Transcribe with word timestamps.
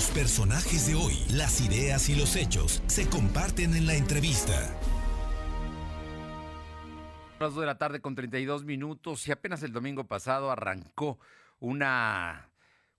Los 0.00 0.08
personajes 0.12 0.86
de 0.86 0.94
hoy, 0.94 1.14
las 1.28 1.60
ideas 1.60 2.08
y 2.08 2.14
los 2.14 2.34
hechos 2.34 2.82
se 2.86 3.06
comparten 3.06 3.74
en 3.74 3.86
la 3.86 3.92
entrevista. 3.92 4.54
Las 7.38 7.52
2 7.52 7.60
de 7.60 7.66
la 7.66 7.76
tarde 7.76 8.00
con 8.00 8.14
32 8.14 8.64
minutos 8.64 9.28
y 9.28 9.32
apenas 9.32 9.62
el 9.62 9.74
domingo 9.74 10.04
pasado 10.04 10.50
arrancó 10.50 11.18
una 11.58 12.50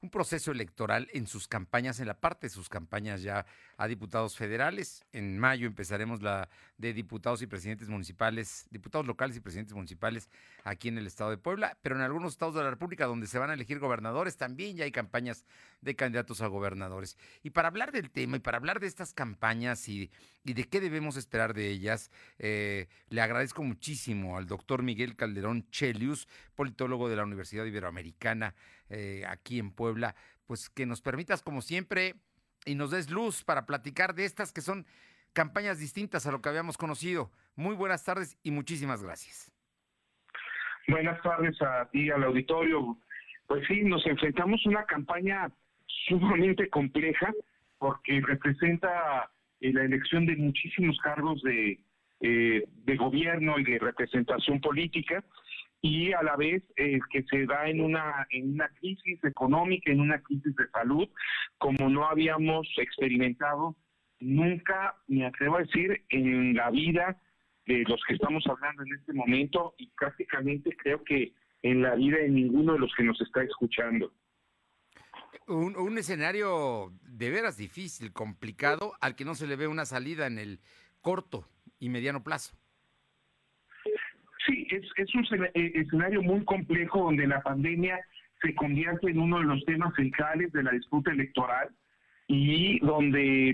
un 0.02 0.10
proceso 0.10 0.52
electoral 0.52 1.08
en 1.14 1.28
sus 1.28 1.48
campañas, 1.48 2.00
en 2.00 2.08
la 2.08 2.20
parte 2.20 2.48
de 2.48 2.50
sus 2.52 2.70
campañas 2.70 3.22
ya 3.22 3.46
a 3.78 3.88
diputados 3.88 4.36
federales. 4.36 5.06
En 5.12 5.38
mayo 5.38 5.68
empezaremos 5.68 6.24
la 6.24 6.50
de 6.78 6.94
diputados 6.94 7.44
y 7.44 7.48
presidentes 7.48 7.88
municipales, 7.88 8.66
diputados 8.72 9.06
locales 9.06 9.38
y 9.38 9.42
presidentes 9.42 9.76
municipales 9.76 10.28
aquí 10.64 10.88
en 10.88 10.98
el 10.98 11.06
estado 11.06 11.30
de 11.30 11.38
Puebla, 11.38 11.78
pero 11.84 11.96
en 11.96 12.02
algunos 12.02 12.34
estados 12.34 12.56
de 12.56 12.64
la 12.64 12.72
República 12.72 13.06
donde 13.06 13.28
se 13.28 13.38
van 13.38 13.52
a 13.52 13.54
elegir 13.54 13.78
gobernadores 13.78 14.38
también 14.38 14.76
ya 14.76 14.86
hay 14.86 14.92
campañas 14.92 15.46
de 15.82 15.96
candidatos 15.96 16.42
a 16.42 16.48
gobernadores. 16.48 17.18
Y 17.44 17.50
para 17.50 17.68
hablar 17.68 17.92
del 17.92 18.12
tema 18.12 18.38
y 18.38 18.40
para 18.40 18.58
hablar 18.58 18.80
de 18.80 18.88
estas 18.88 19.14
campañas 19.14 19.88
y, 19.90 20.12
de 20.44 20.64
qué 20.64 20.80
debemos 20.80 21.18
esperar 21.18 21.54
de 21.54 21.70
ellas, 21.70 22.12
eh, 22.40 22.88
le 23.10 23.22
agradezco 23.22 23.64
muchísimo 23.64 24.38
al 24.38 24.48
doctor 24.48 24.84
Miguel 24.84 25.16
Calderón 25.16 25.70
Chelius, 25.72 26.28
politólogo 26.56 27.10
de 27.10 27.16
la 27.16 27.24
Universidad 27.24 27.66
Iberoamericana 27.66 28.56
eh, 28.90 29.24
aquí 29.28 29.60
en 29.60 29.72
Puebla, 29.72 30.16
pues 30.46 30.70
que 30.70 30.86
nos 30.86 31.02
permitas, 31.02 31.42
como 31.42 31.62
siempre, 31.62 32.16
y 32.66 32.76
nos 32.76 32.92
des 32.92 33.10
luz 33.10 33.44
para 33.44 33.66
platicar 33.66 34.14
de 34.14 34.26
estas 34.26 34.54
que 34.54 34.62
son 34.62 34.86
campañas 35.34 35.80
distintas 35.80 36.28
a 36.28 36.32
lo 36.32 36.42
que 36.42 36.50
habíamos 36.50 36.78
conocido. 36.78 37.32
Muy 37.56 37.76
buenas 37.76 38.04
tardes 38.04 38.38
y 38.44 38.52
muchísimas 38.52 39.02
gracias. 39.02 39.52
Buenas 40.88 41.22
tardes 41.22 41.60
a 41.62 41.90
ti, 41.90 42.10
al 42.10 42.24
auditorio. 42.24 42.98
Pues 43.48 43.66
sí, 43.68 43.84
nos 43.84 44.06
enfrentamos 44.06 44.62
a 44.66 44.70
una 44.70 44.86
campaña 44.86 45.52
sumamente 46.08 46.70
compleja 46.70 47.34
porque 47.78 48.22
representa 48.22 49.30
eh, 49.60 49.74
la 49.74 49.84
elección 49.84 50.26
de 50.26 50.36
muchísimos 50.36 50.98
cargos 51.00 51.42
de, 51.42 51.80
eh, 52.20 52.64
de 52.68 52.96
gobierno 52.96 53.60
y 53.60 53.64
de 53.64 53.80
representación 53.80 54.62
política 54.62 55.24
y 55.82 56.14
a 56.14 56.22
la 56.22 56.36
vez 56.36 56.64
eh, 56.76 57.00
que 57.10 57.24
se 57.24 57.46
da 57.48 57.68
en 57.68 57.82
una, 57.82 58.28
en 58.30 58.54
una 58.54 58.70
crisis 58.80 59.24
económica, 59.24 59.92
en 59.92 60.00
una 60.00 60.22
crisis 60.22 60.56
de 60.56 60.68
salud, 60.70 61.10
como 61.58 61.90
no 61.90 62.06
habíamos 62.06 62.68
experimentado 62.78 63.76
nunca, 64.20 64.96
me 65.08 65.26
atrevo 65.26 65.58
a 65.58 65.62
decir, 65.62 66.04
en 66.10 66.54
la 66.54 66.70
vida 66.70 67.20
de 67.66 67.84
los 67.88 68.00
que 68.08 68.14
estamos 68.14 68.46
hablando 68.48 68.84
en 68.84 68.94
este 68.94 69.14
momento 69.14 69.74
y 69.78 69.88
prácticamente 69.98 70.76
creo 70.78 71.04
que 71.04 71.34
en 71.64 71.82
la 71.82 71.96
vida 71.96 72.18
de 72.18 72.30
ninguno 72.30 72.74
de 72.74 72.80
los 72.80 72.94
que 72.96 73.04
nos 73.04 73.20
está 73.22 73.44
escuchando. 73.44 74.12
Un, 75.48 75.76
un, 75.76 75.98
escenario 75.98 76.92
de 77.04 77.30
veras 77.30 77.58
difícil, 77.58 78.14
complicado, 78.14 78.94
al 79.02 79.16
que 79.16 79.26
no 79.26 79.36
se 79.36 79.48
le 79.48 79.56
ve 79.56 79.68
una 79.68 79.86
salida 79.86 80.28
en 80.28 80.38
el 80.38 80.60
corto 81.02 81.48
y 81.80 81.90
mediano 81.90 82.24
plazo. 82.24 82.56
Sí, 84.46 84.68
es, 84.72 84.84
es 84.98 85.16
un 85.16 85.26
eh, 85.54 85.72
escenario 85.76 86.22
muy 86.22 86.44
complejo 86.46 87.04
donde 87.04 87.28
la 87.28 87.42
pandemia 87.42 88.00
se 88.42 88.56
convierte 88.56 89.10
en 89.10 89.20
uno 89.20 89.40
de 89.40 89.46
los 89.46 89.64
temas 89.66 89.94
centrales 89.96 90.52
de 90.52 90.64
la 90.64 90.72
disputa 90.72 91.12
electoral 91.12 91.70
y 92.28 92.80
donde 92.80 93.54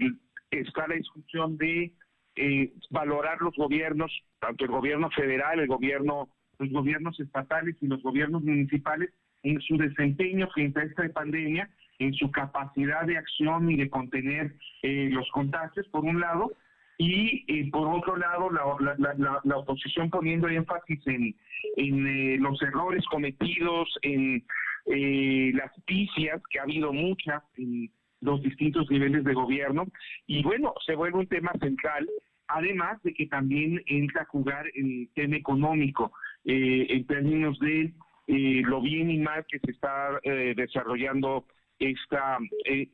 está 0.52 0.88
la 0.88 0.96
discusión 0.96 1.58
de 1.58 1.94
eh, 2.36 2.74
valorar 2.90 3.42
los 3.42 3.56
gobiernos, 3.56 4.12
tanto 4.40 4.66
el 4.66 4.72
gobierno 4.72 5.10
federal, 5.12 5.60
el 5.60 5.68
gobierno, 5.68 6.30
los 6.60 6.70
gobiernos 6.72 7.20
estatales 7.20 7.76
y 7.82 7.88
los 7.88 8.02
gobiernos 8.02 8.44
municipales 8.44 9.12
en 9.44 9.60
su 9.62 9.78
desempeño 9.78 10.48
frente 10.54 10.82
a 10.82 10.84
esta 10.84 11.08
pandemia, 11.10 11.70
en 12.00 12.14
su 12.14 12.32
capacidad 12.32 13.06
de 13.06 13.18
acción 13.18 13.72
y 13.72 13.78
de 13.78 13.90
contener 13.90 14.56
eh, 14.84 15.10
los 15.12 15.30
contagios, 15.32 15.88
por 15.90 16.04
un 16.04 16.20
lado, 16.20 16.52
y 16.98 17.46
eh, 17.48 17.70
por 17.72 17.88
otro 17.88 18.18
lado 18.18 18.50
la, 18.50 19.58
oposición 19.58 20.10
poniendo 20.10 20.50
énfasis 20.50 21.00
en, 21.06 21.36
en 21.76 22.08
eh, 22.08 22.38
los 22.40 22.62
errores 22.62 23.06
cometidos, 23.06 23.88
en 24.02 24.44
eh, 24.88 25.52
las 25.54 25.72
picias, 25.86 26.42
que 26.50 26.60
ha 26.60 26.64
habido 26.64 26.92
muchas 26.92 27.44
en 27.58 27.92
los 28.22 28.42
distintos 28.42 28.90
niveles 28.90 29.24
de 29.24 29.34
gobierno, 29.34 29.86
y 30.26 30.42
bueno, 30.42 30.74
se 30.86 30.96
vuelve 30.96 31.20
un 31.20 31.28
tema 31.28 31.52
central, 31.60 32.08
además 32.48 33.02
de 33.04 33.14
que 33.14 33.28
también 33.28 33.82
entra 33.86 34.24
a 34.24 34.26
jugar 34.26 34.66
el 34.74 35.10
tema 35.14 35.36
económico, 35.36 36.12
en 36.50 37.06
términos 37.08 37.60
de 37.60 37.92
lo 38.28 38.82
bien 38.82 39.10
y 39.10 39.20
mal 39.20 39.46
que 39.48 39.60
se 39.60 39.72
está 39.72 40.20
desarrollando 40.24 41.46
esta, 41.80 42.38
eh, 42.66 42.88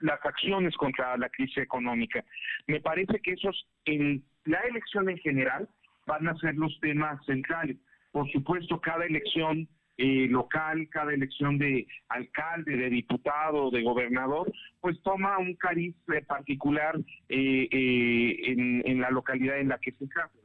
las 0.00 0.24
acciones 0.24 0.74
contra 0.76 1.16
la 1.16 1.28
crisis 1.28 1.58
económica. 1.58 2.24
Me 2.66 2.80
parece 2.80 3.20
que 3.20 3.32
esos, 3.32 3.66
en 3.84 4.24
la 4.44 4.60
elección 4.60 5.08
en 5.08 5.18
general, 5.18 5.68
van 6.06 6.28
a 6.28 6.36
ser 6.38 6.54
los 6.54 6.78
temas 6.80 7.24
centrales. 7.26 7.76
Por 8.12 8.30
supuesto, 8.32 8.80
cada 8.80 9.04
elección 9.04 9.68
eh, 9.98 10.26
local, 10.28 10.88
cada 10.90 11.12
elección 11.12 11.58
de 11.58 11.86
alcalde, 12.08 12.76
de 12.76 12.88
diputado, 12.88 13.70
de 13.70 13.82
gobernador, 13.82 14.50
pues 14.80 15.00
toma 15.02 15.38
un 15.38 15.54
cariz 15.56 15.94
particular 16.26 16.98
eh, 17.28 17.68
en, 17.70 18.82
en, 18.86 19.00
la 19.00 19.10
localidad 19.10 19.58
en 19.58 19.68
la 19.68 19.78
que 19.78 19.92
se 19.92 20.06
¿verdad? 20.06 20.39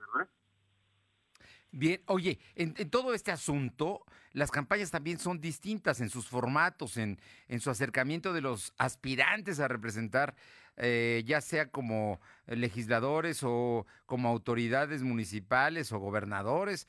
Bien, 1.77 2.01
oye, 2.05 2.39
en, 2.55 2.73
todo 2.89 3.13
este 3.13 3.33
asunto, 3.33 4.05
las 4.31 4.49
campañas 4.49 4.91
también 4.91 5.19
son 5.19 5.41
distintas 5.41 5.99
en 5.99 6.09
sus 6.09 6.29
formatos, 6.29 6.95
en, 6.95 7.19
en 7.49 7.59
su 7.59 7.69
acercamiento 7.69 8.31
de 8.31 8.39
los 8.39 8.73
aspirantes 8.77 9.59
a 9.59 9.67
representar, 9.67 10.37
eh, 10.77 11.23
ya 11.25 11.41
sea 11.41 11.67
como 11.67 12.21
legisladores 12.47 13.41
o 13.43 13.85
como 14.05 14.29
autoridades 14.29 15.03
municipales 15.03 15.91
o 15.91 15.99
gobernadores. 15.99 16.87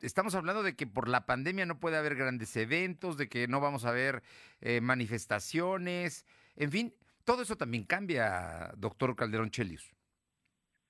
estamos 0.00 0.34
hablando 0.34 0.64
de 0.64 0.74
que 0.74 0.88
por 0.88 1.06
la 1.06 1.24
pandemia 1.24 1.64
no 1.64 1.78
puede 1.78 1.96
haber 1.96 2.16
grandes 2.16 2.56
eventos, 2.56 3.16
de 3.16 3.28
que 3.28 3.46
no 3.46 3.60
vamos 3.60 3.84
a 3.84 3.92
ver 3.92 4.24
eh, 4.60 4.80
manifestaciones, 4.80 6.26
en 6.56 6.72
fin, 6.72 6.94
todo 7.22 7.42
eso 7.42 7.56
también 7.56 7.84
cambia, 7.84 8.72
doctor 8.76 9.14
Calderón 9.14 9.52
Chelius. 9.52 9.94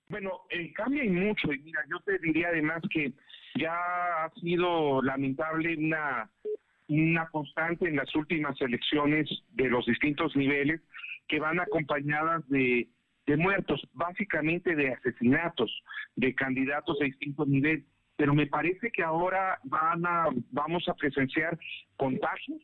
Bueno, 0.09 0.41
eh, 0.51 0.73
cambia 0.73 1.05
y 1.05 1.11
mucho. 1.11 1.53
Y 1.53 1.59
mira, 1.59 1.81
yo 1.91 2.01
te 2.01 2.19
diría 2.19 2.49
además 2.49 2.83
que 2.91 3.13
ya 3.57 3.75
ha 4.25 4.31
sido 4.41 5.03
lamentable 5.03 5.77
una, 5.77 6.31
una 6.89 7.29
constante 7.29 7.89
en 7.89 7.97
las 7.97 8.15
últimas 8.15 8.59
elecciones 8.61 9.29
de 9.53 9.69
los 9.69 9.85
distintos 9.85 10.35
niveles 10.35 10.81
que 11.27 11.41
van 11.41 11.61
acompañadas 11.61 12.49
de, 12.49 12.89
de 13.27 13.37
muertos, 13.37 13.87
básicamente 13.93 14.75
de 14.75 14.95
asesinatos 14.95 15.71
de 16.17 16.35
candidatos 16.35 16.99
de 16.99 17.07
distintos 17.07 17.47
niveles. 17.47 17.85
Pero 18.17 18.35
me 18.35 18.47
parece 18.47 18.91
que 18.91 19.03
ahora 19.03 19.61
van 19.65 20.07
a, 20.07 20.29
vamos 20.51 20.89
a 20.89 20.95
presenciar 20.95 21.59
contagios 21.97 22.61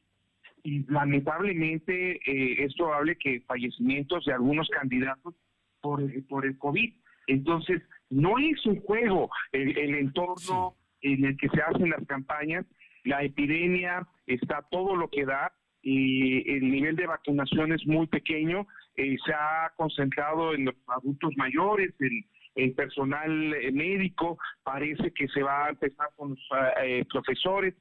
y 0.62 0.90
lamentablemente 0.90 2.16
eh, 2.26 2.64
es 2.64 2.74
probable 2.74 3.16
que 3.16 3.42
fallecimientos 3.42 4.24
de 4.24 4.32
algunos 4.32 4.68
candidatos 4.70 5.34
por 5.82 6.00
por 6.26 6.46
el 6.46 6.56
COVID. 6.56 6.94
Entonces, 7.26 7.82
no 8.10 8.38
es 8.38 8.64
un 8.66 8.80
juego 8.80 9.30
el, 9.52 9.94
entorno 9.94 10.76
en 11.00 11.24
el 11.24 11.36
que 11.36 11.48
se 11.48 11.60
hacen 11.62 11.90
las 11.90 12.06
campañas, 12.06 12.64
la 13.04 13.22
epidemia 13.22 14.06
está 14.26 14.62
todo 14.70 14.96
lo 14.96 15.08
que 15.08 15.24
da 15.24 15.52
y 15.82 16.50
el 16.50 16.70
nivel 16.70 16.96
de 16.96 17.06
vacunación 17.06 17.72
es 17.72 17.86
muy 17.86 18.06
pequeño, 18.06 18.66
eh, 18.96 19.16
se 19.24 19.34
ha 19.34 19.72
concentrado 19.76 20.54
en 20.54 20.66
los 20.66 20.74
adultos 20.86 21.32
mayores, 21.36 21.92
en 22.00 22.24
el 22.54 22.72
personal 22.72 23.54
eh, 23.54 23.70
médico, 23.72 24.38
parece 24.62 25.12
que 25.12 25.28
se 25.28 25.42
va 25.42 25.66
a 25.66 25.70
empezar 25.70 26.08
con 26.16 26.30
los 26.30 26.48
eh, 26.82 27.04
profesores, 27.10 27.74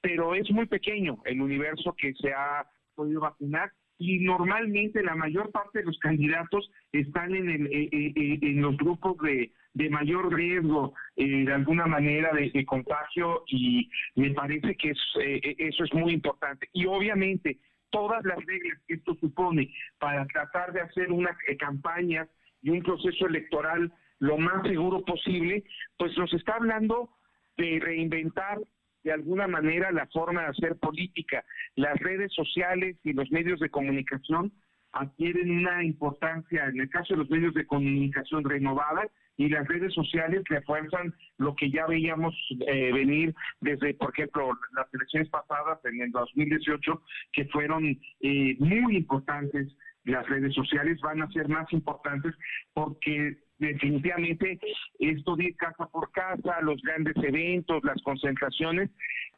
pero 0.00 0.34
es 0.34 0.50
muy 0.50 0.66
pequeño 0.66 1.18
el 1.24 1.40
universo 1.40 1.94
que 1.96 2.12
se 2.14 2.32
ha 2.32 2.66
podido 2.94 3.20
vacunar 3.20 3.72
y 3.98 4.20
normalmente 4.20 5.02
la 5.02 5.16
mayor 5.16 5.50
parte 5.50 5.80
de 5.80 5.86
los 5.86 5.98
candidatos 5.98 6.70
están 6.92 7.34
en, 7.34 7.50
el, 7.50 7.66
eh, 7.66 7.88
eh, 7.92 8.12
eh, 8.14 8.38
en 8.42 8.62
los 8.62 8.76
grupos 8.76 9.18
de, 9.18 9.52
de 9.74 9.90
mayor 9.90 10.32
riesgo 10.32 10.94
de 11.16 11.52
alguna 11.52 11.86
manera 11.86 12.32
de, 12.32 12.64
contagio 12.64 13.42
y 13.48 13.90
me 14.14 14.30
parece 14.30 14.76
que 14.76 14.90
eso 14.90 15.84
es 15.84 15.94
muy 15.94 16.12
importante. 16.12 16.68
Y 16.72 16.86
obviamente 16.86 17.58
todas 17.90 18.24
las 18.24 18.38
reglas 18.44 18.78
que 18.86 18.94
esto 18.94 19.14
supone 19.16 19.72
para 19.98 20.26
tratar 20.26 20.72
de 20.72 20.80
hacer 20.80 21.10
una 21.10 21.36
campaña 21.58 22.28
y 22.62 22.70
un 22.70 22.82
proceso 22.82 23.26
electoral 23.26 23.92
lo 24.20 24.38
más 24.38 24.66
seguro 24.66 25.04
posible, 25.04 25.64
pues 25.96 26.16
nos 26.16 26.32
está 26.34 26.54
hablando 26.54 27.10
de 27.56 27.80
reinventar 27.80 28.58
de 29.04 29.12
alguna 29.12 29.46
manera 29.46 29.90
la 29.92 30.06
forma 30.08 30.42
de 30.42 30.48
hacer 30.48 30.76
política. 30.76 31.44
Las 31.76 31.98
redes 31.98 32.32
sociales 32.34 32.96
y 33.04 33.12
los 33.12 33.30
medios 33.30 33.60
de 33.60 33.70
comunicación 33.70 34.52
adquieren 34.92 35.50
una 35.50 35.84
importancia, 35.84 36.66
en 36.66 36.80
el 36.80 36.88
caso 36.88 37.14
de 37.14 37.20
los 37.20 37.30
medios 37.30 37.54
de 37.54 37.66
comunicación 37.66 38.44
renovada, 38.44 39.08
y 39.36 39.48
las 39.48 39.66
redes 39.68 39.94
sociales 39.94 40.42
refuerzan 40.48 41.14
lo 41.36 41.54
que 41.54 41.70
ya 41.70 41.86
veíamos 41.86 42.34
eh, 42.66 42.92
venir 42.92 43.34
desde, 43.60 43.94
por 43.94 44.10
ejemplo, 44.12 44.50
las 44.76 44.92
elecciones 44.92 45.28
pasadas 45.28 45.78
en 45.84 46.00
el 46.00 46.10
2018, 46.10 47.02
que 47.32 47.44
fueron 47.46 47.98
eh, 48.20 48.56
muy 48.58 48.96
importantes. 48.96 49.68
Las 50.04 50.28
redes 50.28 50.54
sociales 50.54 50.98
van 51.00 51.22
a 51.22 51.30
ser 51.30 51.48
más 51.48 51.72
importantes 51.72 52.34
porque 52.72 53.38
definitivamente 53.58 54.58
esto 54.98 55.36
de 55.36 55.54
casa 55.54 55.86
por 55.86 56.10
casa, 56.12 56.60
los 56.62 56.80
grandes 56.82 57.16
eventos, 57.16 57.82
las 57.84 58.00
concentraciones, 58.02 58.90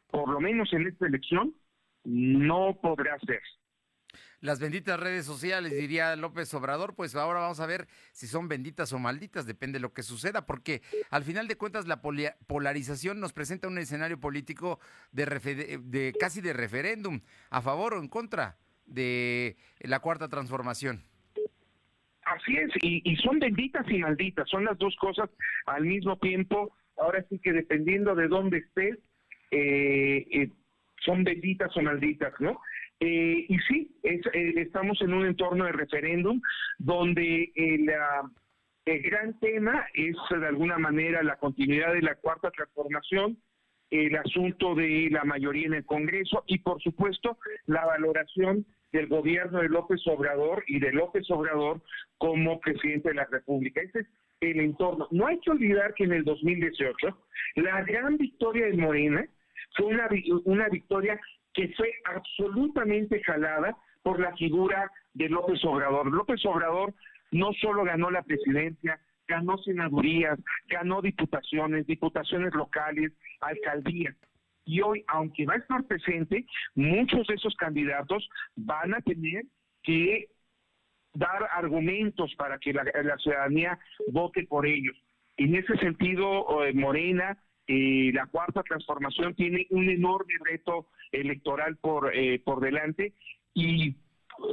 por 0.09 0.29
lo 0.29 0.39
menos 0.39 0.71
en 0.73 0.87
esta 0.87 1.07
elección, 1.07 1.53
no 2.03 2.77
podrá 2.81 3.17
ser 3.19 3.41
las 4.41 4.59
benditas 4.59 4.99
redes 4.99 5.25
sociales, 5.25 5.71
diría 5.71 6.15
López 6.15 6.51
Obrador, 6.55 6.95
pues 6.95 7.15
ahora 7.15 7.41
vamos 7.41 7.59
a 7.59 7.67
ver 7.67 7.87
si 8.11 8.27
son 8.27 8.47
benditas 8.47 8.91
o 8.91 8.99
malditas, 8.99 9.45
depende 9.45 9.77
de 9.77 9.81
lo 9.81 9.93
que 9.93 10.01
suceda, 10.01 10.47
porque 10.47 10.81
al 11.11 11.23
final 11.23 11.47
de 11.47 11.57
cuentas 11.57 11.87
la 11.87 12.01
polarización 12.01 13.19
nos 13.19 13.33
presenta 13.33 13.67
un 13.67 13.77
escenario 13.77 14.19
político 14.19 14.79
de, 15.11 15.79
de 15.83 16.13
casi 16.19 16.41
de 16.41 16.53
referéndum, 16.53 17.21
a 17.51 17.61
favor 17.61 17.93
o 17.93 17.99
en 17.99 18.07
contra 18.07 18.57
de 18.85 19.57
la 19.79 19.99
cuarta 19.99 20.27
transformación. 20.27 21.05
Así 22.23 22.55
es, 22.55 22.71
y, 22.83 23.15
son 23.17 23.39
benditas 23.39 23.85
y 23.89 23.97
malditas, 23.97 24.47
son 24.49 24.65
las 24.65 24.77
dos 24.77 24.95
cosas 24.97 25.29
al 25.65 25.85
mismo 25.85 26.17
tiempo. 26.17 26.75
Ahora 26.97 27.25
sí 27.29 27.39
que 27.39 27.51
dependiendo 27.51 28.15
de 28.15 28.27
dónde 28.27 28.59
estés, 28.59 28.97
eh, 29.49 30.27
eh, 30.31 30.49
son 31.03 31.23
benditas 31.23 31.75
o 31.75 31.81
malditas, 31.81 32.33
¿no? 32.39 32.61
Eh, 32.99 33.45
y 33.49 33.57
sí, 33.67 33.97
eh, 34.03 34.21
estamos 34.57 35.01
en 35.01 35.13
un 35.13 35.25
entorno 35.25 35.65
de 35.65 35.71
referéndum 35.71 36.39
donde 36.77 37.51
el, 37.55 37.91
el 38.85 39.01
gran 39.01 39.39
tema 39.39 39.87
es 39.95 40.15
de 40.29 40.47
alguna 40.47 40.77
manera 40.77 41.23
la 41.23 41.37
continuidad 41.37 41.93
de 41.93 42.03
la 42.03 42.13
cuarta 42.15 42.51
transformación, 42.51 43.41
el 43.89 44.15
asunto 44.15 44.75
de 44.75 45.09
la 45.11 45.23
mayoría 45.23 45.65
en 45.65 45.73
el 45.73 45.85
Congreso 45.85 46.43
y 46.45 46.59
por 46.59 46.79
supuesto 46.81 47.39
la 47.65 47.85
valoración 47.85 48.67
del 48.91 49.07
gobierno 49.07 49.59
de 49.59 49.69
López 49.69 50.01
Obrador 50.07 50.63
y 50.67 50.79
de 50.79 50.91
López 50.91 51.29
Obrador 51.31 51.81
como 52.17 52.59
presidente 52.59 53.09
de 53.09 53.15
la 53.15 53.25
República. 53.25 53.81
Ese 53.81 53.99
es 53.99 54.07
el 54.41 54.59
entorno. 54.59 55.07
No 55.11 55.27
hay 55.27 55.39
que 55.39 55.51
olvidar 55.51 55.93
que 55.93 56.03
en 56.03 56.13
el 56.13 56.23
2018 56.23 57.17
la 57.55 57.81
gran 57.83 58.17
victoria 58.17 58.65
de 58.65 58.77
Morena 58.77 59.25
fue 59.75 59.87
una, 60.45 60.67
victoria 60.69 61.19
que 61.53 61.69
fue 61.77 61.93
absolutamente 62.05 63.21
jalada 63.23 63.77
por 64.03 64.19
la 64.19 64.35
figura 64.35 64.91
de 65.13 65.29
López 65.29 65.63
Obrador. 65.63 66.11
López 66.11 66.45
Obrador 66.45 66.93
no 67.31 67.53
solo 67.53 67.83
ganó 67.83 68.11
la 68.11 68.23
presidencia, 68.23 68.99
ganó 69.27 69.57
senadurías, 69.59 70.37
ganó 70.67 71.01
diputaciones, 71.01 71.87
diputaciones 71.87 72.53
locales, 72.53 73.13
alcaldías. 73.39 74.15
Y 74.65 74.81
hoy, 74.81 75.03
aunque 75.07 75.45
va 75.45 75.55
a 75.55 75.57
estar 75.57 75.83
presente, 75.85 76.45
muchos 76.75 77.27
de 77.27 77.35
esos 77.35 77.55
candidatos 77.55 78.27
van 78.55 78.93
a 78.93 79.01
tener 79.01 79.43
que 79.83 80.27
dar 81.13 81.49
argumentos 81.51 82.33
para 82.35 82.57
que 82.57 82.73
la, 82.73 82.85
ciudadanía 83.17 83.79
vote 84.11 84.45
por 84.47 84.65
ellos. 84.65 84.95
En 85.37 85.55
ese 85.55 85.75
sentido, 85.77 86.63
eh, 86.63 86.73
Morena 86.73 87.37
eh, 87.73 88.11
la 88.13 88.25
cuarta 88.25 88.63
transformación 88.63 89.33
tiene 89.35 89.67
un 89.69 89.87
enorme 89.89 90.33
reto 90.43 90.87
electoral 91.11 91.77
por, 91.77 92.11
eh, 92.13 92.39
por 92.39 92.59
delante 92.59 93.13
y 93.53 93.95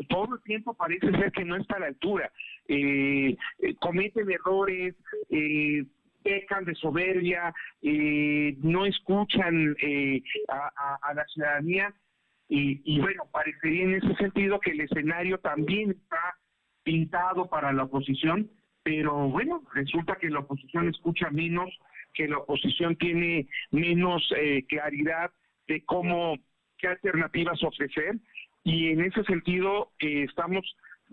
todo 0.08 0.36
el 0.36 0.42
tiempo 0.42 0.74
parece 0.74 1.10
ser 1.10 1.32
que 1.32 1.44
no 1.44 1.56
está 1.56 1.76
a 1.76 1.80
la 1.80 1.86
altura. 1.86 2.30
Eh, 2.68 3.36
cometen 3.80 4.30
errores, 4.30 4.94
pecan 6.22 6.64
de 6.64 6.74
soberbia, 6.74 7.52
no 7.82 8.86
escuchan 8.86 9.76
a, 10.48 11.14
la 11.14 11.24
ciudadanía. 11.26 11.94
Y, 12.50 12.80
y 12.84 13.00
bueno, 13.00 13.24
parecería 13.30 13.84
en 13.84 13.94
ese 13.94 14.14
sentido 14.14 14.58
que 14.58 14.70
el 14.70 14.80
escenario 14.80 15.38
también 15.38 15.90
está 15.90 16.36
pintado 16.82 17.48
para 17.50 17.72
la 17.72 17.84
oposición, 17.84 18.50
pero 18.82 19.28
bueno, 19.28 19.62
resulta 19.74 20.16
que 20.16 20.30
la 20.30 20.38
oposición 20.38 20.88
escucha 20.88 21.28
menos 21.30 21.68
que 22.14 22.28
la 22.28 22.38
oposición 22.38 22.96
tiene 22.96 23.46
menos 23.70 24.28
eh, 24.36 24.64
claridad 24.68 25.30
de 25.66 25.84
cómo, 25.84 26.36
qué 26.78 26.88
alternativas 26.88 27.62
ofrecer. 27.62 28.16
Y 28.64 28.88
en 28.88 29.02
ese 29.02 29.22
sentido 29.24 29.92
eh, 30.00 30.24
estamos 30.28 30.64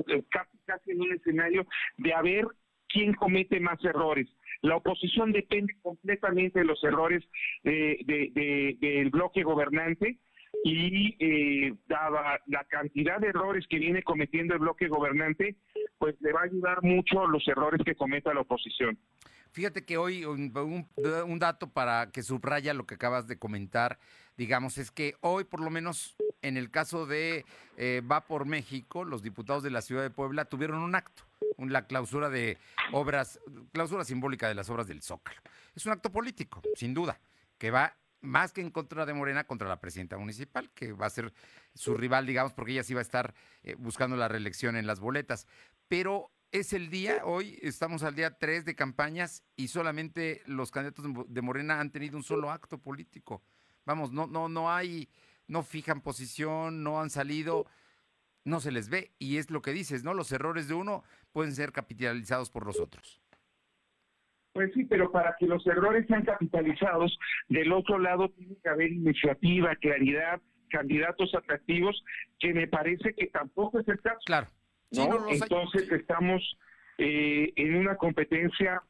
eh, 0.08 0.24
casi, 0.30 0.58
casi 0.66 0.92
en 0.92 1.01
un 1.01 1.13
escenario 1.13 1.68
de 1.98 2.13
a 2.13 2.22
ver 2.22 2.48
quién 2.96 3.14
comete 3.14 3.60
más 3.60 3.84
errores. 3.84 4.28
La 4.62 4.78
oposición 4.78 5.34
depende 5.34 5.76
completamente 5.82 6.60
de 6.60 6.66
los 6.66 6.82
errores 6.82 7.22
del 7.64 9.10
bloque 9.10 9.44
gobernante 9.44 10.18
y 10.64 11.16
eh, 11.20 11.74
dada 11.88 12.40
la 12.48 12.64
cantidad 12.64 13.20
de 13.20 13.28
errores 13.28 13.68
que 13.68 13.80
viene 13.80 14.02
cometiendo 14.02 14.54
el 14.54 14.62
bloque 14.62 14.88
gobernante, 14.88 15.58
pues 15.98 16.16
le 16.22 16.32
va 16.32 16.42
a 16.42 16.46
ayudar 16.46 16.82
mucho 16.84 17.28
los 17.28 17.46
errores 17.50 17.82
que 17.86 17.96
cometa 17.96 18.34
la 18.34 18.42
oposición. 18.42 18.98
Fíjate 19.56 19.86
que 19.86 19.96
hoy 19.98 20.25
un, 20.25 21.40
dato 21.40 21.69
para 21.69 22.12
que 22.12 22.24
subraya 22.24 22.74
lo 22.74 22.86
que 22.86 22.96
acabas 22.96 23.25
de 23.25 23.40
comentar, 23.40 24.00
digamos, 24.36 24.78
es 24.78 24.92
que 24.92 25.16
hoy 25.22 25.46
por 25.46 25.62
lo 25.62 25.69
menos 25.69 26.18
en 26.42 26.57
el 26.57 26.69
caso 26.69 27.06
de 27.06 27.46
eh, 27.78 28.02
Va 28.06 28.25
por 28.25 28.46
México, 28.46 29.06
los 29.06 29.24
diputados 29.24 29.63
de 29.63 29.69
la 29.69 29.81
ciudad 29.81 30.02
de 30.02 30.10
Puebla 30.10 30.44
tuvieron 30.44 30.81
un 30.81 30.94
acto, 30.94 31.24
la 31.57 31.88
clausura 31.88 32.30
de 32.30 32.57
obras, 32.92 33.40
clausura 33.72 34.04
simbólica 34.04 34.50
de 34.50 34.56
las 34.56 34.69
obras 34.69 34.88
del 34.88 35.02
Zócalo. 35.02 35.40
Es 35.74 35.86
un 35.86 35.94
acto 35.94 36.12
político, 36.12 36.62
sin 36.75 36.94
duda, 36.94 37.18
que 37.58 37.72
va 37.72 37.96
más 38.19 38.51
que 38.51 38.60
en 38.60 38.72
contra 38.72 39.06
de 39.06 39.13
Morena, 39.13 39.46
contra 39.46 39.69
la 39.69 39.80
presidenta 39.80 40.18
municipal, 40.18 40.69
que 40.75 40.92
va 40.92 41.06
a 41.06 41.10
ser 41.10 41.31
su 41.74 41.96
rival, 41.96 42.25
digamos, 42.25 42.51
porque 42.51 42.74
ella 42.74 42.84
sí 42.84 42.94
va 42.94 43.00
a 43.00 43.04
estar 43.04 43.34
eh, 43.63 43.75
buscando 43.80 44.18
la 44.18 44.28
reelección 44.28 44.75
en 44.75 44.86
las 44.86 45.00
boletas. 45.00 45.48
Pero 45.88 46.30
es 46.60 46.72
el 46.72 46.90
día, 46.90 47.22
hoy 47.25 47.60
estamos 47.62 48.04
al 48.04 48.16
día 48.16 48.38
3 48.38 48.63
de 48.63 48.75
campañas 48.75 49.44
y 49.57 49.68
solamente 49.68 50.42
los 50.46 50.72
candidatos 50.72 51.06
de 51.28 51.42
Morena 51.42 51.81
han 51.81 51.92
tenido 51.92 52.16
un 52.16 52.24
solo 52.24 52.50
acto 52.50 52.78
político. 52.78 53.44
Vamos, 53.86 54.12
no, 54.12 54.25
no, 54.25 54.48
no 54.48 54.72
hay, 54.72 55.10
no 55.48 55.63
fijan 55.63 56.02
posición, 56.02 56.81
no 56.81 57.02
han 57.02 57.10
salido, 57.10 57.66
no 58.46 58.62
se 58.62 58.72
les 58.72 58.90
ve. 58.90 59.12
Y 59.19 59.38
es 59.38 59.52
lo 59.52 59.62
que 59.62 59.72
dices, 59.72 60.04
¿no? 60.04 60.13
Los 60.13 60.31
errores 60.31 60.68
de 60.69 60.75
uno 60.75 61.04
pueden 61.34 61.54
ser 61.54 61.74
capitalizados 61.74 62.50
por 62.50 62.66
los 62.66 62.80
otros. 62.80 63.22
Pues 64.54 64.72
sí, 64.74 64.86
pero 64.86 65.12
para 65.12 65.36
que 65.38 65.48
los 65.48 65.68
errores 65.68 66.08
sean 66.08 66.24
capitalizados, 66.24 67.19
del 67.50 67.74
otro 67.74 68.00
lado 68.00 68.30
tiene 68.30 68.56
que 68.63 68.69
haber 68.69 68.94
iniciativa, 68.94 69.75
claridad, 69.75 70.42
candidatos 70.69 71.36
atractivos, 71.36 72.01
que 72.40 72.54
me 72.54 72.68
parece 72.68 73.13
que 73.13 73.28
tampoco 73.28 73.80
es 73.80 73.88
el 73.90 74.00
caso. 74.00 74.19
Claro. 74.25 74.48
Entonces 74.98 75.92
estamos 75.92 76.58
eh, 76.98 77.52
en 77.56 77.75
una 77.75 77.98
competencia 77.98 78.82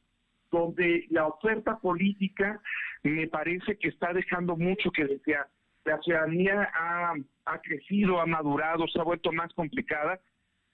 donde 0.51 1.05
la 1.09 1.27
oferta 1.27 1.79
política 1.79 2.61
me 3.03 3.27
parece 3.27 3.77
que 3.77 3.89
está 3.89 4.13
dejando 4.13 4.55
mucho 4.55 4.91
que 4.91 5.05
desear. 5.05 5.47
La 5.85 5.99
ciudadanía 6.01 6.69
ha, 6.73 7.61
crecido, 7.61 8.19
ha 8.19 8.25
madurado, 8.25 8.87
se 8.87 8.99
ha 8.99 9.03
vuelto 9.03 9.31
más 9.31 9.53
complicada, 9.53 10.19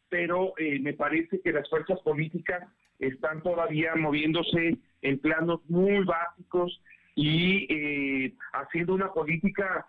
pero 0.09 0.53
eh, 0.57 0.79
me 0.79 0.93
parece 0.93 1.41
que 1.41 1.51
las 1.51 1.69
fuerzas 1.69 1.99
políticas 2.01 2.67
están 2.99 3.41
todavía 3.41 3.95
moviéndose 3.95 4.77
en 5.01 5.19
planos 5.19 5.61
muy 5.67 6.03
básicos 6.03 6.81
y 7.15 7.65
eh, 7.73 8.33
haciendo 8.53 8.93
una 8.93 9.11
política 9.11 9.87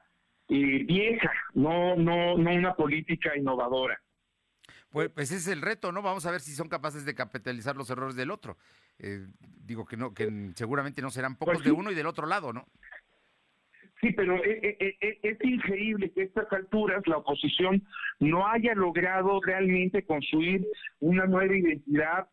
vieja, 0.48 1.32
no, 1.54 1.96
no, 1.96 2.36
no 2.36 2.50
una 2.52 2.74
política 2.74 3.36
innovadora. 3.36 3.98
Pues, 4.92 5.08
pues, 5.08 5.32
ese 5.32 5.36
es 5.36 5.48
el 5.48 5.62
reto, 5.62 5.90
¿no? 5.90 6.02
Vamos 6.02 6.26
a 6.26 6.30
ver 6.30 6.42
si 6.42 6.52
son 6.52 6.68
capaces 6.68 7.06
de 7.06 7.14
capitalizar 7.14 7.74
los 7.74 7.88
errores 7.88 8.14
del 8.14 8.30
otro. 8.30 8.58
Eh, 8.98 9.26
digo 9.40 9.86
que 9.86 9.96
no, 9.96 10.12
que 10.12 10.30
seguramente 10.54 11.00
no 11.00 11.10
serán 11.10 11.36
pocos 11.36 11.54
pues 11.54 11.64
de 11.64 11.72
uno 11.72 11.90
y 11.90 11.94
del 11.94 12.06
otro 12.06 12.26
lado, 12.26 12.52
¿no? 12.52 12.66
Sí, 14.02 14.12
pero 14.12 14.36
eh, 14.44 14.76
eh, 14.78 15.18
es 15.22 15.38
increíble 15.42 16.10
que 16.10 16.20
a 16.20 16.24
estas 16.24 16.52
alturas 16.52 17.02
la 17.06 17.18
oposición 17.18 17.82
no 18.20 18.46
haya 18.46 18.74
logrado 18.74 19.40
realmente 19.40 20.04
construir 20.04 20.66
una 21.00 21.24
nueva 21.24 21.56
identidad, 21.56 22.28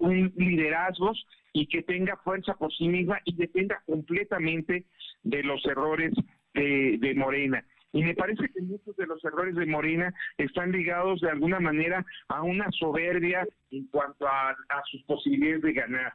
un 0.00 0.32
liderazgo 0.36 1.12
y 1.52 1.66
que 1.66 1.82
tenga 1.82 2.16
fuerza 2.16 2.54
por 2.54 2.74
sí 2.74 2.88
misma 2.88 3.20
y 3.24 3.36
dependa 3.36 3.82
completamente 3.86 4.86
de 5.22 5.42
los 5.44 5.64
errores 5.66 6.12
de 6.52 7.14
Morena. 7.16 7.64
Y 7.92 8.02
me 8.02 8.14
parece 8.14 8.48
que 8.48 8.62
muchos 8.62 8.96
de 8.96 9.06
los 9.06 9.22
errores 9.24 9.54
de 9.54 9.66
Morena 9.66 10.12
están 10.38 10.72
ligados 10.72 11.20
de 11.20 11.30
alguna 11.30 11.60
manera 11.60 12.04
a 12.28 12.42
una 12.42 12.70
soberbia 12.72 13.46
en 13.70 13.86
cuanto 13.88 14.26
a, 14.26 14.56
sus 14.90 15.02
posibilidades 15.04 15.62
de 15.62 15.72
ganar. 15.72 16.14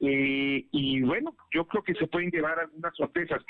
Eh, 0.00 0.66
y 0.70 1.02
bueno, 1.02 1.34
yo 1.52 1.66
creo 1.66 1.82
que 1.82 1.94
se 1.94 2.06
pueden 2.06 2.30
llevar 2.30 2.60
algunas 2.60 2.94
sorpresas. 2.94 3.42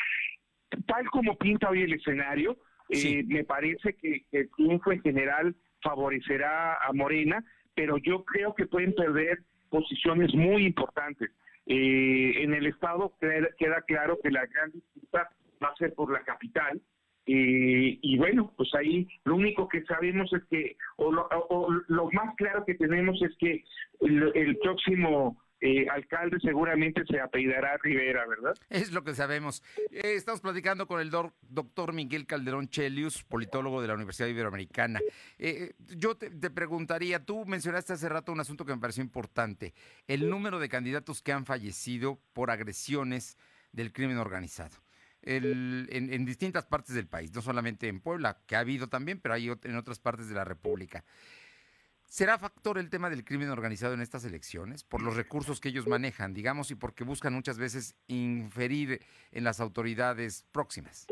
Tal 0.87 1.09
como 1.11 1.37
pinta 1.37 1.69
hoy 1.69 1.83
el 1.83 1.93
escenario, 1.93 2.57
eh, 2.89 3.25
me 3.27 3.45
parece 3.45 3.95
que, 3.95 4.25
el 4.33 4.51
triunfo 4.51 4.93
en 4.93 5.03
general 5.03 5.55
favorecerá 5.83 6.77
a 6.77 6.93
Morena, 6.93 7.45
pero 7.75 7.99
yo 7.99 8.25
creo 8.25 8.55
que 8.55 8.67
pueden 8.67 8.95
perder 8.95 9.43
posiciones 9.69 10.35
muy 10.35 10.65
importantes. 10.65 11.31
Eh, 11.67 12.43
en 12.43 12.55
el 12.55 12.67
Estado 12.67 13.13
queda, 13.21 13.83
claro 13.83 14.19
que 14.23 14.31
la 14.31 14.47
gran 14.47 14.71
disputa 14.71 15.29
va 15.63 15.69
a 15.69 15.77
ser 15.77 15.93
por 15.95 16.13
la 16.13 16.23
capital. 16.23 16.81
Eh, 17.27 17.99
y 18.01 18.17
bueno, 18.19 18.53
pues 18.57 18.73
ahí 18.75 19.09
lo 19.25 19.37
único 19.37 19.69
que 19.69 19.83
sabemos 19.85 20.33
es 20.33 20.43
que, 20.51 20.77
o 20.97 21.11
lo, 21.11 22.11
más 22.13 22.35
claro 22.37 22.65
que 22.65 22.75
tenemos 22.75 23.21
es 23.23 23.37
que 23.39 23.65
el 24.01 24.59
próximo 24.63 25.37
eh, 25.61 25.89
alcalde 25.89 26.39
seguramente 26.41 27.03
se 27.09 27.19
apellidará 27.19 27.79
Rivera, 27.83 28.27
¿verdad? 28.27 28.55
Es 28.69 28.93
lo 28.93 29.03
que 29.03 29.15
sabemos. 29.15 29.63
Eh, 29.91 30.15
estamos 30.15 30.43
platicando 30.43 30.87
con 30.87 31.01
el 31.01 31.11
doctor 31.11 31.95
Miguel 31.95 32.27
Calderón 32.27 32.69
Chelius, 32.69 33.25
politólogo 33.25 33.81
de 33.81 33.89
la 33.89 33.95
Universidad 33.95 34.29
Iberoamericana. 34.29 35.01
Eh, 35.39 35.73
yo 35.97 36.17
te, 36.17 36.31
preguntaría, 36.51 37.25
tú 37.25 37.47
mencionaste 37.47 37.95
hace 37.95 38.09
rato 38.09 38.33
un 38.33 38.41
asunto 38.41 38.67
que 38.67 38.75
me 38.75 38.81
pareció 38.81 39.03
importante, 39.03 39.73
el 40.07 40.29
número 40.29 40.59
de 40.59 40.69
candidatos 40.69 41.23
que 41.23 41.33
han 41.33 41.47
fallecido 41.47 42.21
por 42.35 42.51
agresiones 42.51 43.39
del 43.73 43.93
crimen 43.93 44.19
organizado. 44.19 44.77
En, 45.27 45.89
en, 45.91 46.25
distintas 46.25 46.65
partes 46.67 46.95
del 46.95 47.07
país, 47.07 47.35
no 47.35 47.43
solamente 47.43 47.89
en 47.89 48.01
Puebla, 48.01 48.39
que 48.47 48.57
ha 48.57 48.61
habido 48.61 48.89
también, 48.89 49.21
pero 49.21 49.35
hay 49.35 49.49
en 49.49 49.77
otras 49.77 49.99
partes 49.99 50.29
de 50.29 50.35
la 50.35 50.45
República. 50.45 51.05
¿Será 52.05 52.39
factor 52.39 52.79
el 52.79 52.89
tema 52.89 53.11
del 53.11 53.25
crimen 53.25 53.51
organizado 53.51 53.93
en 53.93 54.01
estas 54.01 54.25
elecciones? 54.25 54.85
Por 54.85 55.03
los 55.03 55.17
recursos 55.17 55.61
que 55.61 55.69
ellos 55.69 55.89
manejan, 55.89 56.33
digamos, 56.33 56.71
y 56.71 56.77
porque 56.77 57.05
buscan 57.05 57.35
muchas 57.35 57.59
veces 57.59 57.97
inferir 58.07 59.01
en 59.33 59.45
las 59.45 59.61
autoridades 59.61 60.47
próximas. 60.53 61.09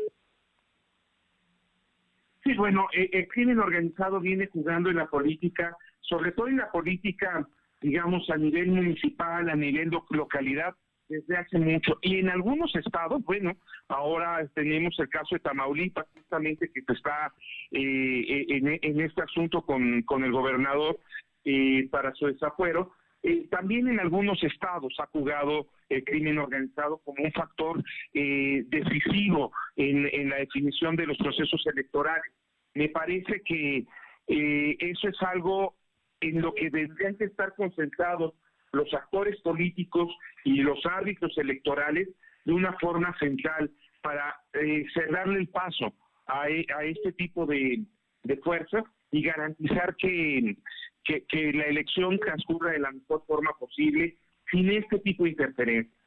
Sí, 2.43 2.53
bueno, 2.55 2.87
eh, 2.95 3.09
el 3.11 3.27
crimen 3.27 3.59
organizado 3.59 4.19
viene 4.19 4.47
jugando 4.47 4.89
en 4.89 4.97
la 4.97 5.07
política, 5.07 5.75
sobre 5.99 6.31
todo 6.31 6.47
en 6.47 6.57
la 6.57 6.71
política, 6.71 7.47
digamos, 7.81 8.29
a 8.29 8.37
nivel 8.37 8.67
municipal, 8.67 9.49
a 9.49 9.55
nivel 9.55 9.91
localidad, 10.11 10.75
desde 11.07 11.37
hace 11.37 11.57
mucho. 11.59 11.97
Y 12.01 12.19
en 12.19 12.29
algunos 12.29 12.75
estados, 12.75 13.23
bueno, 13.23 13.53
ahora 13.87 14.47
tenemos 14.53 14.97
el 14.99 15.09
caso 15.09 15.35
de 15.35 15.39
Tamaulipas, 15.39 16.07
justamente 16.13 16.69
que 16.71 16.81
está 16.93 17.33
eh, 17.71 18.45
en, 18.49 19.01
este 19.01 19.21
asunto 19.21 19.61
con, 19.61 20.01
con 20.03 20.23
el 20.23 20.31
gobernador 20.31 20.99
eh, 21.43 21.87
para 21.89 22.13
su 22.15 22.27
desafuero. 22.27 22.91
Eh, 23.23 23.47
también 23.49 23.87
en 23.87 23.99
algunos 23.99 24.43
estados 24.43 24.93
ha 24.99 25.07
jugado 25.07 25.67
el 25.89 26.03
crimen 26.03 26.37
organizado 26.37 26.99
como 26.99 27.23
un 27.23 27.31
factor 27.31 27.83
decisivo 28.13 29.51
en, 29.75 30.07
en 30.11 30.29
la 30.29 30.37
definición 30.37 30.95
de 30.95 31.07
los 31.07 31.17
procesos 31.17 31.63
electorales. 31.67 32.31
Me 32.73 32.89
parece 32.89 33.41
que 33.41 33.85
eso 34.27 35.07
es 35.07 35.21
algo 35.21 35.75
en 36.19 36.41
lo 36.41 36.53
que 36.53 36.71
tendrían 36.71 37.15
que 37.15 37.25
estar 37.25 37.53
concentrados 37.55 38.33
los 38.75 38.93
actores 38.93 39.39
políticos 39.41 40.13
y 40.43 40.57
los 40.57 40.85
árbitros 40.85 41.35
electorales 41.37 42.09
de 42.43 42.53
una 42.53 42.73
forma 42.73 43.17
central 43.17 43.71
para 44.01 44.35
eh, 44.53 44.85
cerrarle 44.93 45.39
el 45.39 45.47
paso 45.47 45.93
a, 46.27 46.49
e, 46.49 46.65
este 46.83 47.13
tipo 47.13 47.45
de, 47.45 47.83
de 48.23 48.37
fuerzas 48.37 48.83
y 49.11 49.23
garantizar 49.23 49.95
que, 49.95 50.57
que, 51.03 51.53
la 51.53 51.65
elección 51.65 52.19
transcurra 52.19 52.71
de 52.71 52.79
la 52.79 52.91
mejor 52.91 53.23
forma 53.25 53.51
posible 53.59 54.17
sin 54.51 54.69
este 54.71 54.99
tipo 54.99 55.23
de 55.23 55.31
interferencia. 55.31 56.04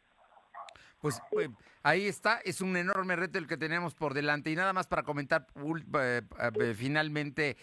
Pues, 1.00 1.20
pues 1.30 1.48
Ahí 1.84 2.06
está, 2.06 2.40
es 2.44 2.60
un 2.60 2.76
enorme 2.76 3.16
reto 3.16 3.38
el 3.38 3.46
que 3.46 3.56
tenemos 3.56 3.94
por 3.94 4.12
delante. 4.12 4.50
Y 4.50 4.56
nada 4.56 4.74
más 4.74 4.86
para 4.86 5.04
comentar 5.04 5.46
eh, 6.00 6.22
eh, 6.60 6.74
finalmente, 6.76 7.56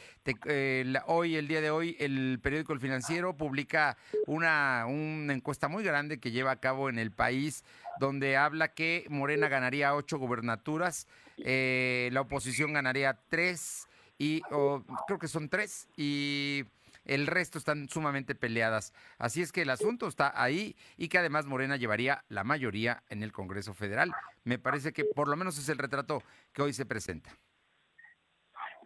hoy, 1.06 1.36
el 1.36 1.48
día 1.48 1.62
de 1.62 1.70
hoy, 1.70 1.98
el 2.00 2.39
periódico 2.42 2.74
El 2.74 2.80
Financiero 2.80 3.36
publica 3.36 3.98
una, 4.25 4.86
una 4.88 5.34
encuesta 5.34 5.68
muy 5.68 5.84
grande 5.84 6.20
que 6.20 6.32
lleva 6.32 6.51
a 6.51 6.60
cabo 6.60 6.89
en 6.89 6.98
el 6.98 7.12
país, 7.12 7.63
donde 8.00 8.38
habla 8.38 8.70
que 8.70 9.06
Morena 9.10 9.50
ganaría 9.50 9.94
ocho 9.94 10.18
gubernaturas, 10.18 11.08
eh, 11.38 12.10
la 12.13 12.22
oposición 12.22 12.74
ganaría 12.74 13.20
tres, 13.30 13.88
y 14.18 14.42
creo 14.42 15.20
que 15.20 15.27
son 15.27 15.50
tres, 15.50 15.89
y 15.98 16.63
el 17.06 17.28
resto 17.28 17.58
están 17.58 17.88
sumamente 17.88 18.36
peleadas. 18.36 18.94
Así 19.18 19.42
es 19.42 19.52
que 19.52 19.62
el 19.62 19.70
asunto 19.70 20.08
está 20.08 20.32
ahí 20.42 20.76
y 20.98 21.08
que 21.08 21.18
además 21.18 21.46
Morena 21.46 21.78
llevaría 21.78 22.24
la 22.30 22.44
mayoría 22.44 23.04
en 23.10 23.24
el 23.24 23.32
Congreso 23.32 23.74
Federal. 23.74 24.12
Me 24.44 24.60
parece 24.60 24.94
que 24.94 25.06
por 25.06 25.28
lo 25.28 25.36
menos 25.36 25.58
es 25.58 25.70
el 25.70 25.78
retrato 25.78 26.22
que 26.54 26.62
hoy 26.62 26.74
se 26.74 26.86
presenta. 26.86 27.32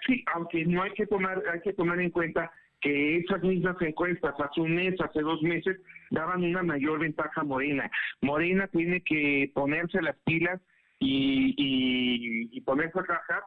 Sí, 0.06 0.24
aunque 0.34 0.66
no 0.66 0.84
hay 0.84 0.92
que 0.94 1.08
tomar, 1.08 1.44
hay 1.52 1.62
que 1.62 1.74
tomar 1.74 2.00
en 2.00 2.12
cuenta 2.12 2.52
que 2.82 3.18
esas 3.18 3.44
mismas 3.44 3.76
encuestas 3.82 4.34
hace 4.40 4.62
un 4.62 4.76
mes, 4.76 4.96
hace 5.02 5.22
dos 5.22 5.42
meses, 5.42 5.78
daban 6.12 6.44
una 6.44 6.64
mayor 6.64 7.00
ventaja 7.00 7.42
a 7.42 7.44
Morena. 7.44 7.92
Morena 8.22 8.68
tiene 8.68 9.02
que 9.02 9.52
ponerse 9.54 10.02
las 10.02 10.16
pilas 10.24 10.62
y, 11.00 11.56
y 11.58 12.62
ponerse 12.62 13.00
a 13.00 13.04
trabajar 13.04 13.44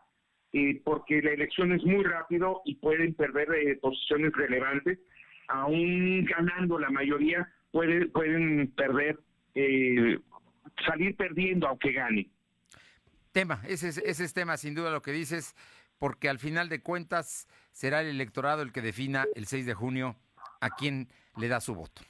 eh, 0.55 0.83
porque 0.85 1.23
la 1.23 1.31
elección 1.31 1.73
es 1.73 1.83
muy 1.83 2.05
rápido 2.05 2.61
y 2.67 2.75
pueden 2.75 3.15
perder 3.15 3.49
eh, 3.55 3.77
posiciones 3.77 4.33
relevantes. 4.35 4.99
Aún 5.49 6.25
ganando 6.27 6.79
la 6.79 6.91
mayoría, 6.91 7.51
pueden 7.71 8.71
perder, 8.77 9.19
eh, 9.55 10.19
salir 10.87 11.17
perdiendo 11.17 11.67
aunque 11.69 11.93
gane. 11.93 12.29
Tema, 13.33 13.63
ese 13.67 13.89
es, 13.89 13.99
ese 13.99 14.25
es 14.25 14.35
tema, 14.35 14.59
sin 14.59 14.75
duda 14.75 14.91
lo 14.91 15.01
que 15.01 15.13
dices, 15.13 15.57
porque 15.99 16.29
al 16.29 16.39
final 16.39 16.69
de 16.69 16.83
cuentas 16.83 17.49
será 17.71 18.03
el 18.03 18.09
electorado 18.09 18.61
el 18.61 18.73
que 18.73 18.83
defina 18.83 19.25
el 19.35 19.47
6 19.47 19.65
de 19.65 19.73
junio 19.73 20.17
a 20.61 20.69
quién 20.71 21.09
le 21.39 21.49
da 21.49 21.61
su 21.61 21.75
voto. 21.75 22.03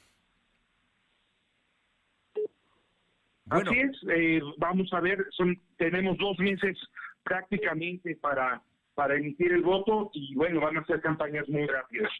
Bueno. 3.45 3.71
Así 3.71 3.79
es, 3.79 4.43
vamos 4.57 4.91
a 4.91 4.99
ver, 4.99 5.25
son, 5.31 5.57
tenemos 5.77 6.17
dos 6.17 6.37
meses 6.39 6.77
prácticamente 7.23 8.15
para, 8.15 8.61
para 8.95 9.15
emitir 9.15 9.51
el 9.51 9.61
voto 9.61 10.09
y 10.13 10.35
bueno, 10.35 10.61
van 10.61 10.77
a 10.77 10.85
ser 10.85 11.01
campañas 11.01 11.47
muy 11.49 11.65
rápidas. 11.65 12.11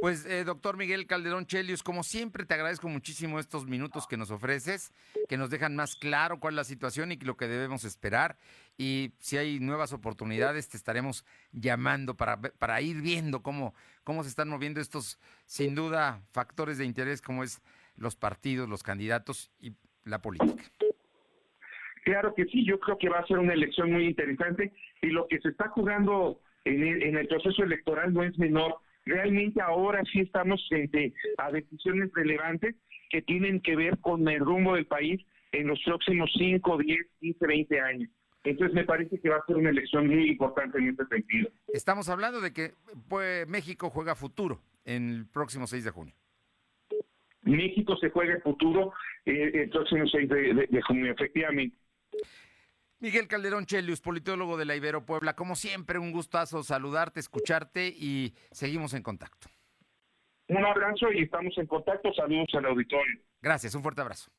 Pues, 0.00 0.26
eh, 0.26 0.44
doctor 0.44 0.76
Miguel 0.76 1.06
Calderón 1.06 1.46
Chelius, 1.46 1.82
como 1.82 2.02
siempre, 2.02 2.44
te 2.44 2.54
agradezco 2.54 2.88
muchísimo 2.88 3.38
estos 3.38 3.66
minutos 3.66 4.06
que 4.06 4.16
nos 4.16 4.30
ofreces, 4.30 4.92
que 5.28 5.36
nos 5.36 5.48
dejan 5.48 5.74
más 5.74 5.96
claro 5.96 6.38
cuál 6.38 6.54
es 6.54 6.56
la 6.56 6.64
situación 6.64 7.12
y 7.12 7.16
lo 7.16 7.36
que 7.36 7.46
debemos 7.46 7.84
esperar. 7.84 8.36
Y 8.76 9.12
si 9.18 9.38
hay 9.38 9.58
nuevas 9.58 9.92
oportunidades, 9.92 10.68
te 10.68 10.76
estaremos 10.76 11.24
llamando 11.52 12.14
para, 12.14 12.40
para 12.40 12.80
ir 12.80 13.00
viendo 13.00 13.42
cómo, 13.42 13.74
cómo 14.04 14.22
se 14.22 14.28
están 14.28 14.48
moviendo 14.48 14.80
estos, 14.80 15.18
sin 15.46 15.74
duda, 15.74 16.22
factores 16.32 16.78
de 16.78 16.84
interés 16.84 17.22
como 17.22 17.42
es 17.42 17.62
los 17.96 18.16
partidos, 18.16 18.68
los 18.68 18.82
candidatos 18.82 19.50
y 19.60 19.72
la 20.04 20.20
política. 20.20 20.64
Claro 22.06 22.34
que 22.34 22.44
sí, 22.44 22.64
yo 22.64 22.78
creo 22.78 22.96
que 22.98 23.08
va 23.08 23.18
a 23.18 23.26
ser 23.26 23.36
una 23.40 23.52
elección 23.52 23.90
muy 23.90 24.06
interesante 24.06 24.72
y 25.02 25.08
lo 25.08 25.26
que 25.26 25.40
se 25.40 25.48
está 25.48 25.70
jugando 25.70 26.40
en 26.64 27.16
el, 27.16 27.26
proceso 27.26 27.64
electoral 27.64 28.14
no 28.14 28.22
es 28.22 28.38
menor. 28.38 28.76
Realmente 29.04 29.60
ahora 29.60 30.04
sí 30.12 30.20
estamos 30.20 30.64
frente 30.68 31.12
a 31.36 31.50
decisiones 31.50 32.12
relevantes 32.14 32.76
que 33.10 33.22
tienen 33.22 33.60
que 33.60 33.74
ver 33.74 33.98
con 33.98 34.26
el 34.28 34.38
rumbo 34.38 34.76
del 34.76 34.86
país 34.86 35.20
en 35.50 35.66
los 35.66 35.82
próximos 35.84 36.30
5, 36.38 36.78
10, 36.78 36.98
15, 37.18 37.44
20 37.44 37.80
años. 37.80 38.10
Entonces 38.44 38.72
me 38.72 38.84
parece 38.84 39.20
que 39.20 39.28
va 39.28 39.38
a 39.38 39.46
ser 39.46 39.56
una 39.56 39.70
elección 39.70 40.06
muy 40.06 40.28
importante 40.28 40.78
en 40.78 40.90
este 40.90 41.06
sentido. 41.06 41.50
Estamos 41.66 42.08
hablando 42.08 42.40
de 42.40 42.52
que 42.52 42.74
pues, 43.08 43.48
México 43.48 43.90
juega 43.90 44.14
futuro 44.14 44.60
en 44.84 45.08
el 45.08 45.26
próximo 45.26 45.66
6 45.66 45.82
de 45.82 45.90
junio. 45.90 46.14
México 47.42 47.96
se 47.96 48.10
juega 48.10 48.38
futuro 48.44 48.92
eh, 49.24 49.50
el 49.54 49.70
próximo 49.70 50.06
6 50.06 50.28
de 50.28 50.82
junio, 50.82 51.10
efectivamente. 51.10 51.76
Miguel 52.98 53.28
Calderón 53.28 53.66
Chelius, 53.66 54.00
politólogo 54.00 54.56
de 54.56 54.64
la 54.64 54.74
Ibero 54.74 55.04
Puebla, 55.04 55.36
como 55.36 55.54
siempre, 55.54 55.98
un 55.98 56.12
gustazo 56.12 56.62
saludarte, 56.62 57.20
escucharte 57.20 57.88
y 57.88 58.34
seguimos 58.50 58.94
en 58.94 59.02
contacto. 59.02 59.48
Un 60.48 60.64
abrazo 60.64 61.12
y 61.12 61.22
estamos 61.22 61.56
en 61.58 61.66
contacto. 61.66 62.12
Saludos 62.14 62.48
al 62.54 62.66
auditorio. 62.66 63.20
Gracias, 63.42 63.74
un 63.74 63.82
fuerte 63.82 64.00
abrazo. 64.00 64.30